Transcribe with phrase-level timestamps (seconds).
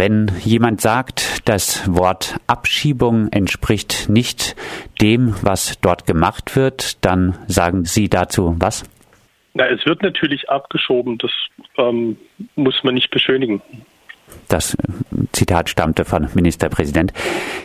[0.00, 4.56] wenn jemand sagt, das Wort Abschiebung entspricht nicht
[4.98, 8.88] dem, was dort gemacht wird, dann sagen Sie dazu was?
[9.52, 11.30] Na, es wird natürlich abgeschoben, das
[11.76, 12.16] ähm,
[12.56, 13.60] muss man nicht beschönigen.
[14.48, 14.76] Das
[15.32, 17.12] Zitat stammte von Ministerpräsident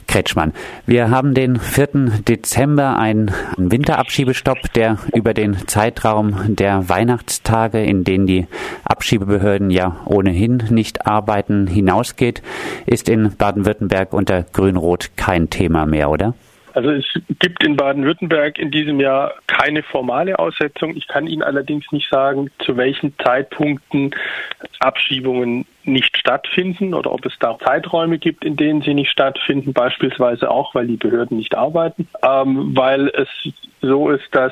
[0.07, 0.53] Kretschmann.
[0.85, 1.87] Wir haben den 4.
[2.27, 8.47] Dezember, einen Winterabschiebestopp, der über den Zeitraum der Weihnachtstage, in denen die
[8.83, 12.43] Abschiebebehörden ja ohnehin nicht arbeiten, hinausgeht,
[12.85, 16.35] ist in Baden-Württemberg unter Grün-Rot kein Thema mehr, oder?
[16.75, 17.05] Also es
[17.39, 20.97] gibt in Baden-Württemberg in diesem Jahr keine formale Aussetzung.
[20.97, 24.13] Ich kann Ihnen allerdings nicht sagen, zu welchen Zeitpunkten
[24.79, 30.51] Abschiebungen nicht stattfinden oder ob es da Zeiträume gibt, in denen sie nicht stattfinden, beispielsweise
[30.51, 33.29] auch, weil die Behörden nicht arbeiten, ähm, weil es
[33.81, 34.51] so ist, dass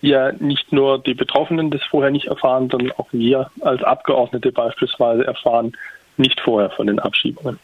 [0.00, 5.24] ja nicht nur die Betroffenen das vorher nicht erfahren, sondern auch wir als Abgeordnete beispielsweise
[5.24, 5.76] erfahren
[6.16, 7.60] nicht vorher von den Abschiebungen.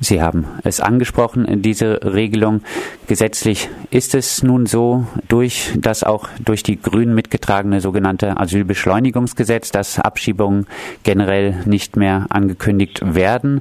[0.00, 2.62] Sie haben es angesprochen, diese Regelung.
[3.06, 9.98] Gesetzlich ist es nun so, durch das auch durch die Grünen mitgetragene sogenannte Asylbeschleunigungsgesetz, dass
[9.98, 10.66] Abschiebungen
[11.02, 13.60] generell nicht mehr angekündigt werden.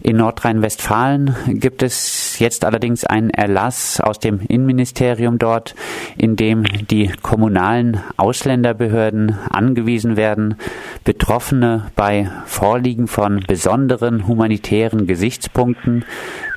[0.00, 5.74] In Nordrhein-Westfalen gibt es jetzt allerdings einen Erlass aus dem Innenministerium dort,
[6.16, 10.56] in dem die kommunalen Ausländerbehörden angewiesen werden,
[11.04, 16.06] Betroffene bei Vorliegen von besonderen humanitären Gesichtspunkten,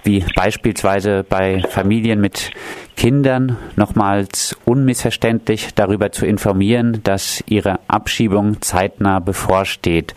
[0.04, 2.52] wie beispielsweise bei Familien mit
[2.96, 10.16] Kindern nochmals unmissverständlich darüber zu informieren, dass ihre Abschiebung zeitnah bevorsteht.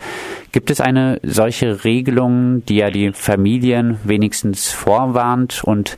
[0.53, 5.97] Gibt es eine solche Regelung, die ja die Familien wenigstens vorwarnt und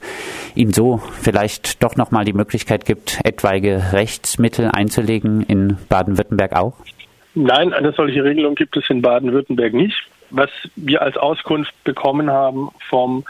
[0.55, 6.73] ihnen so vielleicht doch nochmal die Möglichkeit gibt, etwaige Rechtsmittel einzulegen in Baden-Württemberg auch?
[7.35, 9.97] Nein, eine solche Regelung gibt es in Baden-Württemberg nicht.
[10.29, 13.23] Was wir als Auskunft bekommen haben vom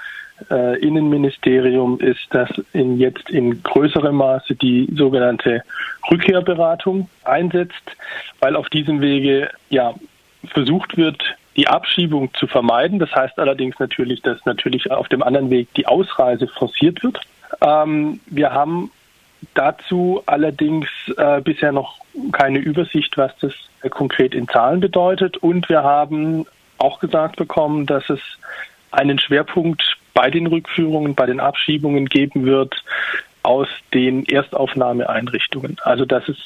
[0.50, 5.64] äh, Innenministerium ist, dass in jetzt in größerem Maße die sogenannte
[6.10, 7.96] Rückkehrberatung einsetzt,
[8.40, 9.94] weil auf diesem Wege ja
[10.46, 11.22] versucht wird,
[11.56, 13.00] die Abschiebung zu vermeiden.
[13.00, 17.20] Das heißt allerdings natürlich, dass natürlich auf dem anderen Weg die Ausreise forciert wird.
[17.62, 18.92] Ähm, wir haben
[19.54, 23.54] dazu allerdings äh, bisher noch keine Übersicht, was das
[23.90, 25.38] konkret in Zahlen bedeutet.
[25.38, 26.46] Und wir haben
[26.78, 28.20] auch gesagt bekommen, dass es
[28.92, 32.84] einen Schwerpunkt bei den Rückführungen, bei den Abschiebungen geben wird
[33.42, 35.78] aus den Erstaufnahmeeinrichtungen.
[35.84, 36.38] Also dass es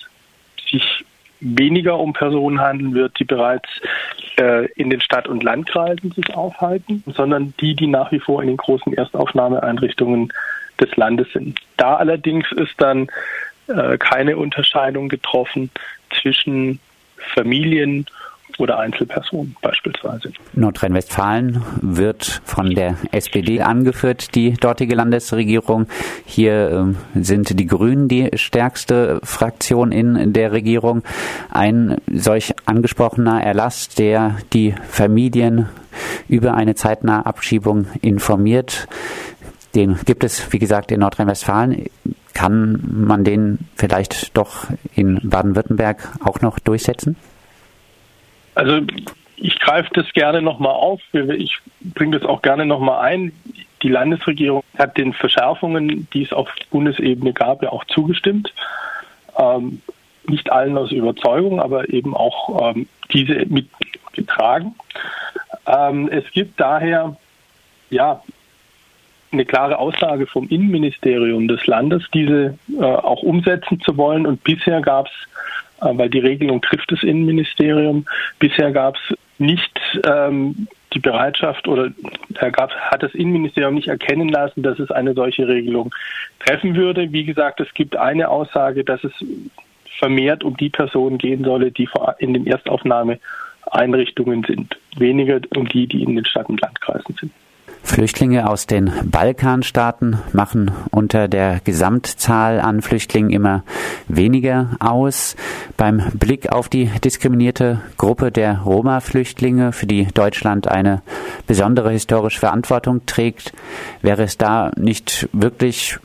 [0.69, 1.05] sich
[1.39, 3.69] weniger um Personen handeln wird, die bereits
[4.39, 8.47] äh, in den Stadt- und Landkreisen sich aufhalten, sondern die, die nach wie vor in
[8.47, 10.33] den großen Erstaufnahmeeinrichtungen
[10.79, 11.59] des Landes sind.
[11.77, 13.07] Da allerdings ist dann
[13.67, 15.69] äh, keine Unterscheidung getroffen
[16.21, 16.79] zwischen
[17.33, 18.05] Familien
[18.57, 20.31] oder Einzelpersonen beispielsweise.
[20.53, 25.87] Nordrhein-Westfalen wird von der SPD angeführt, die dortige Landesregierung.
[26.25, 31.03] Hier äh, sind die Grünen die stärkste Fraktion in der Regierung.
[31.51, 35.69] Ein solch angesprochener Erlass, der die Familien
[36.27, 38.87] über eine zeitnahe Abschiebung informiert.
[39.75, 41.85] Den gibt es, wie gesagt, in Nordrhein-Westfalen.
[42.37, 47.15] Kann man den vielleicht doch in Baden-Württemberg auch noch durchsetzen?
[48.53, 48.81] Also
[49.37, 51.01] ich greife das gerne nochmal auf.
[51.13, 53.31] Ich bringe das auch gerne nochmal ein.
[53.81, 58.53] Die Landesregierung hat den Verschärfungen, die es auf Bundesebene gab, ja auch zugestimmt.
[59.35, 59.81] Ähm,
[60.27, 64.75] nicht allen aus Überzeugung, aber eben auch ähm, diese mitgetragen.
[65.65, 67.17] Ähm, es gibt daher
[67.89, 68.21] ja
[69.31, 74.25] eine klare Aussage vom Innenministerium des Landes, diese äh, auch umsetzen zu wollen.
[74.25, 75.13] Und bisher gab es
[75.81, 78.05] äh, weil die Regelung trifft das Innenministerium.
[78.39, 81.91] Bisher gab es nicht ähm, die Bereitschaft oder
[82.51, 85.93] gab, hat das Innenministerium nicht erkennen lassen, dass es eine solche Regelung
[86.39, 87.11] treffen würde.
[87.11, 89.11] Wie gesagt, es gibt eine Aussage, dass es
[89.99, 91.89] vermehrt um die Personen gehen solle, die
[92.19, 97.31] in den Erstaufnahmeeinrichtungen sind, weniger um die, die in den Stadt- und Landkreisen sind.
[97.87, 103.63] Flüchtlinge aus den Balkanstaaten machen unter der Gesamtzahl an Flüchtlingen immer
[104.07, 105.35] weniger aus.
[105.77, 111.01] Beim Blick auf die diskriminierte Gruppe der Roma-Flüchtlinge, für die Deutschland eine
[111.47, 113.53] besondere historische Verantwortung trägt,
[114.01, 115.97] wäre es da nicht wirklich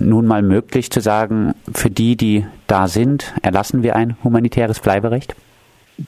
[0.00, 5.36] nun mal möglich zu sagen, für die, die da sind, erlassen wir ein humanitäres Bleiberecht?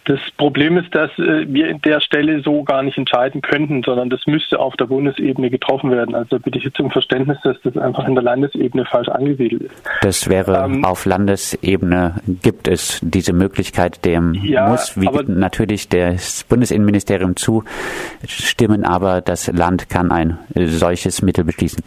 [0.04, 4.10] Das Problem ist, dass äh, wir in der Stelle so gar nicht entscheiden könnten, sondern
[4.10, 6.14] das müsste auf der Bundesebene getroffen werden.
[6.14, 9.74] Also bitte ich jetzt um Verständnis, dass das einfach in der Landesebene falsch angesiedelt ist.
[10.02, 16.44] Das wäre ähm, auf Landesebene gibt es diese Möglichkeit, dem ja, muss wie natürlich das
[16.44, 21.82] Bundesinnenministerium zustimmen, aber das Land kann ein solches Mittel beschließen.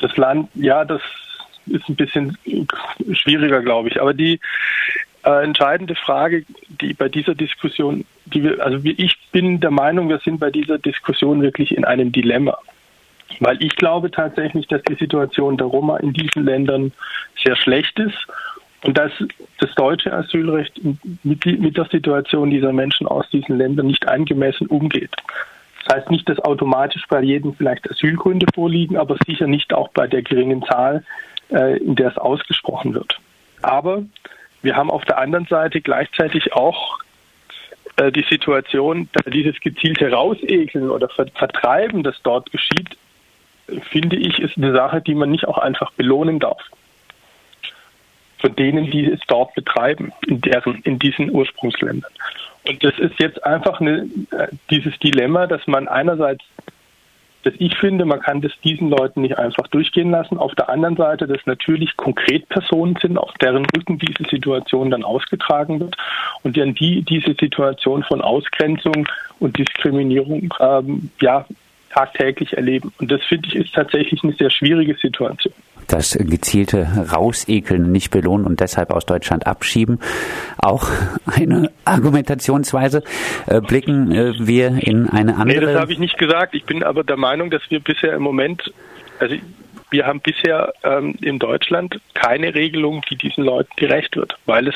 [0.00, 1.00] Das Land, ja, das
[1.66, 2.36] ist ein bisschen
[3.12, 4.00] schwieriger, glaube ich.
[4.00, 4.40] Aber die
[5.24, 10.18] äh, entscheidende Frage, die bei dieser Diskussion, die wir, also ich bin der Meinung, wir
[10.18, 12.58] sind bei dieser Diskussion wirklich in einem Dilemma.
[13.40, 16.92] Weil ich glaube tatsächlich, dass die Situation der Roma in diesen Ländern
[17.42, 18.26] sehr schlecht ist
[18.82, 19.12] und dass
[19.58, 20.78] das deutsche Asylrecht
[21.22, 25.10] mit, mit der Situation dieser Menschen aus diesen Ländern nicht angemessen umgeht.
[25.84, 30.06] Das heißt nicht, dass automatisch bei jedem vielleicht Asylgründe vorliegen, aber sicher nicht auch bei
[30.06, 31.02] der geringen Zahl,
[31.50, 33.18] äh, in der es ausgesprochen wird.
[33.62, 34.04] Aber
[34.64, 36.98] wir haben auf der anderen Seite gleichzeitig auch
[37.96, 42.96] äh, die Situation, dieses gezielte Rausekeln oder Vertreiben, das dort geschieht,
[43.90, 46.62] finde ich, ist eine Sache, die man nicht auch einfach belohnen darf.
[48.38, 52.10] Von denen, die es dort betreiben, in, deren, in diesen Ursprungsländern.
[52.66, 56.42] Und das ist jetzt einfach eine, äh, dieses Dilemma, dass man einerseits
[57.44, 60.38] dass ich finde, man kann das diesen Leuten nicht einfach durchgehen lassen.
[60.38, 65.04] Auf der anderen Seite, dass natürlich konkret Personen sind, auf deren Rücken diese Situation dann
[65.04, 65.96] ausgetragen wird
[66.42, 69.08] und dann die diese Situation von Ausgrenzung
[69.40, 71.46] und Diskriminierung ähm, ja
[71.90, 72.92] tagtäglich erleben.
[72.98, 75.36] Und das finde ich ist tatsächlich eine sehr schwierige Situation
[75.88, 80.00] das gezielte Rausekeln nicht belohnen und deshalb aus Deutschland abschieben.
[80.58, 80.88] Auch
[81.26, 83.02] eine Argumentationsweise.
[83.46, 85.60] Äh, blicken äh, wir in eine andere.
[85.60, 86.54] Nee, das habe ich nicht gesagt.
[86.54, 88.72] Ich bin aber der Meinung, dass wir bisher im Moment,
[89.18, 89.36] also
[89.90, 94.74] wir haben bisher ähm, in Deutschland keine Regelung, die diesen Leuten gerecht wird, weil es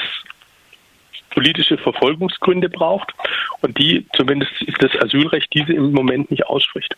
[1.31, 3.13] politische Verfolgungsgründe braucht
[3.61, 6.97] und die, zumindest ist das Asylrecht, diese im Moment nicht ausspricht.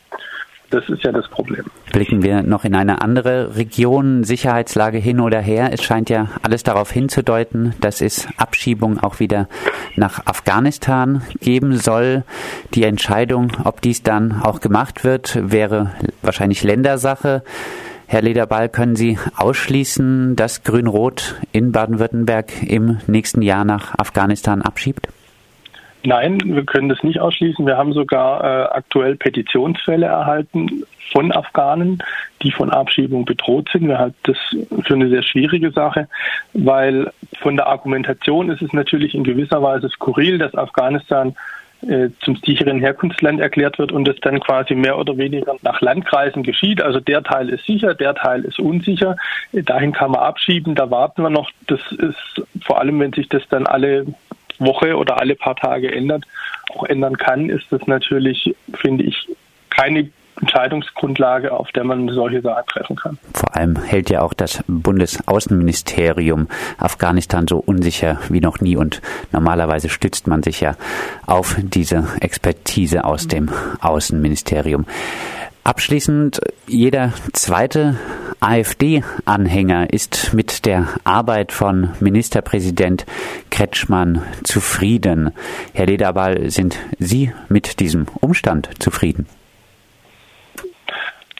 [0.70, 1.64] Das ist ja das Problem.
[1.92, 5.70] Blicken wir noch in eine andere Region, Sicherheitslage hin oder her.
[5.72, 9.48] Es scheint ja alles darauf hinzudeuten, dass es Abschiebung auch wieder
[9.96, 12.22] nach Afghanistan geben soll.
[12.74, 15.90] Die Entscheidung, ob dies dann auch gemacht wird, wäre
[16.22, 17.42] wahrscheinlich Ländersache.
[18.06, 25.08] Herr Lederball, können Sie ausschließen, dass Grün-Rot in Baden-Württemberg im nächsten Jahr nach Afghanistan abschiebt?
[26.04, 27.66] Nein, wir können das nicht ausschließen.
[27.66, 32.02] Wir haben sogar äh, aktuell Petitionsfälle erhalten von Afghanen,
[32.42, 33.86] die von Abschiebung bedroht sind.
[33.88, 34.38] Wir halten das
[34.86, 36.08] für eine sehr schwierige Sache,
[36.54, 37.10] weil
[37.40, 41.34] von der Argumentation ist es natürlich in gewisser Weise skurril, dass Afghanistan
[41.88, 46.42] äh, zum sicheren Herkunftsland erklärt wird und es dann quasi mehr oder weniger nach Landkreisen
[46.42, 46.82] geschieht.
[46.82, 49.16] Also der Teil ist sicher, der Teil ist unsicher.
[49.52, 51.50] Dahin kann man abschieben, da warten wir noch.
[51.66, 54.06] Das ist vor allem, wenn sich das dann alle
[54.60, 56.24] Woche oder alle paar Tage ändert,
[56.74, 59.28] auch ändern kann, ist das natürlich, finde ich,
[59.70, 60.10] keine
[60.40, 63.18] Entscheidungsgrundlage, auf der man solche Sachen treffen kann.
[63.34, 66.48] Vor allem hält ja auch das Bundesaußenministerium
[66.78, 69.02] Afghanistan so unsicher wie noch nie und
[69.32, 70.76] normalerweise stützt man sich ja
[71.26, 74.86] auf diese Expertise aus dem Außenministerium.
[75.62, 77.98] Abschließend, jeder zweite
[78.40, 83.04] AfD-Anhänger ist mit der Arbeit von Ministerpräsident
[83.50, 85.32] Kretschmann zufrieden.
[85.74, 89.26] Herr Lederball, sind Sie mit diesem Umstand zufrieden?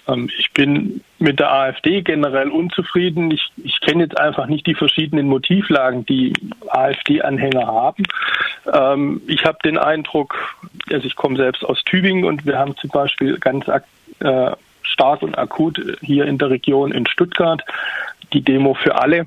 [0.06, 3.30] Ähm, ich bin mit der AfD generell unzufrieden.
[3.30, 6.32] Ich, ich kenne jetzt einfach nicht die verschiedenen Motivlagen, die
[6.68, 8.04] AfD-Anhänger haben.
[8.72, 10.34] Ähm, ich habe den Eindruck,
[10.90, 13.66] also ich komme selbst aus Tübingen und wir haben zum Beispiel ganz
[14.20, 14.50] äh,
[14.90, 17.62] stark und akut hier in der Region in Stuttgart
[18.32, 19.26] die Demo für alle.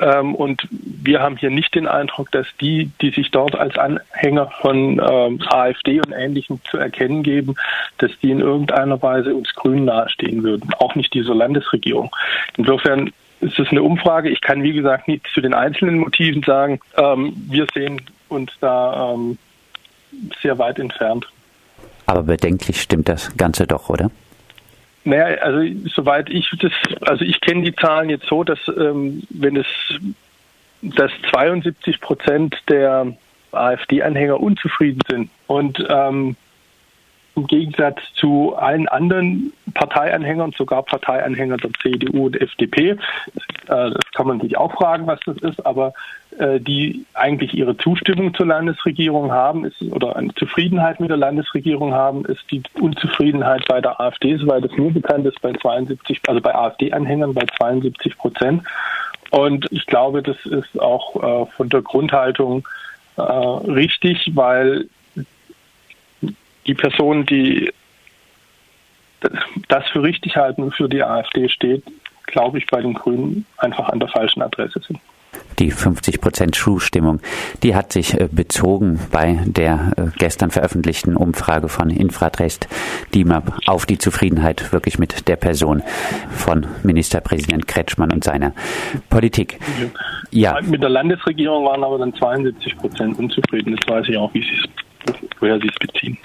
[0.00, 4.50] Ähm, und wir haben hier nicht den Eindruck, dass die, die sich dort als Anhänger
[4.60, 7.54] von ähm, AfD und Ähnlichem zu erkennen geben,
[7.98, 10.72] dass die in irgendeiner Weise uns Grünen nahestehen würden.
[10.78, 12.14] Auch nicht dieser Landesregierung.
[12.56, 14.30] Insofern ist es eine Umfrage.
[14.30, 16.80] Ich kann, wie gesagt, nichts zu den einzelnen Motiven sagen.
[16.96, 19.36] Ähm, wir sehen uns da ähm,
[20.40, 21.26] sehr weit entfernt.
[22.06, 24.10] Aber bedenklich stimmt das Ganze doch, oder?
[25.04, 25.60] Naja, also
[25.94, 29.66] soweit ich das, also ich kenne die Zahlen jetzt so, dass ähm, wenn es,
[30.82, 33.12] dass 72 Prozent der
[33.52, 35.30] AfD-Anhänger unzufrieden sind.
[35.46, 36.36] Und ähm,
[37.34, 42.96] im Gegensatz zu allen anderen Parteianhängern, sogar Parteianhängern der CDU und FDP, äh,
[43.66, 45.94] das kann man sich auch fragen, was das ist, aber
[46.38, 51.94] äh, die eigentlich ihre Zustimmung zur Landesregierung haben, ist, oder eine Zufriedenheit mit der Landesregierung
[51.94, 56.40] haben, ist die Unzufriedenheit bei der AfD, soweit es mir bekannt ist, bei 72, also
[56.40, 58.62] bei AfD-Anhängern bei 72 Prozent.
[59.30, 62.66] Und ich glaube, das ist auch äh, von der Grundhaltung
[63.18, 64.88] richtig, weil
[66.66, 67.72] die Personen, die
[69.68, 71.84] das für richtig halten, für die AfD steht,
[72.26, 74.98] glaube ich, bei den Grünen einfach an der falschen Adresse sind.
[75.58, 77.20] Die 50 Prozent Zustimmung,
[77.62, 82.68] die hat sich äh, bezogen bei der äh, gestern veröffentlichten Umfrage von Infratest
[83.14, 85.82] DIMAP auf die Zufriedenheit wirklich mit der Person
[86.30, 88.52] von Ministerpräsident Kretschmann und seiner
[89.08, 89.58] Politik.
[90.30, 90.60] Ja.
[90.62, 93.76] Mit der Landesregierung waren aber dann 72 Prozent unzufrieden.
[93.76, 94.56] Das weiß ich auch, wie sie
[95.42, 96.16] woher sie es beziehen.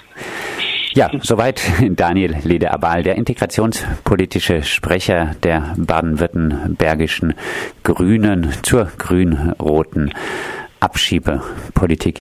[0.93, 7.33] Ja, soweit Daniel Lede-Abal, der integrationspolitische Sprecher der baden-württembergischen
[7.83, 10.13] Grünen zur grün-roten
[10.79, 12.15] Abschiebepolitik.